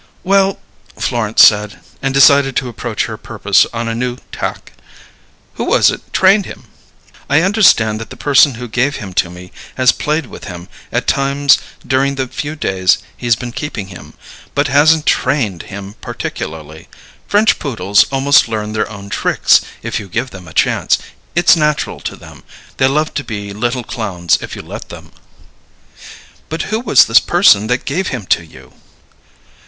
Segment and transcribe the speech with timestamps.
[0.23, 0.59] "Well"
[0.97, 4.73] Florence said, and decided to approach her purpose on a new tack.
[5.61, 6.63] "Who was it trained him?"
[7.29, 11.05] "I understand that the person who gave him to me has played with him at
[11.05, 14.15] times during the few days he's been keeping him,
[14.55, 16.87] but hasn't 'trained' him particularly.
[17.27, 20.97] French Poodles almost learn their own tricks if you give them a chance.
[21.35, 22.43] It's natural to them;
[22.77, 25.11] they love to be little clowns if you let them."
[26.49, 28.73] "But who was this person that gave him to you?"